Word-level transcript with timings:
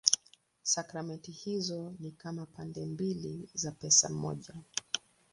Sakramenti 0.63 1.31
hizo 1.31 1.93
ni 1.99 2.11
kama 2.11 2.45
pande 2.45 2.85
mbili 2.85 3.49
za 3.53 3.71
pesa 3.71 4.09
moja. 4.09 4.53